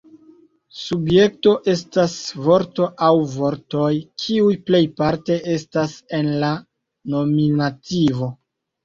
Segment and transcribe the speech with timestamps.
[0.83, 2.15] Subjekto estas
[2.47, 3.91] vorto aŭ vortoj
[4.23, 6.51] kiu plejparte estas en la
[7.17, 8.31] nominativo.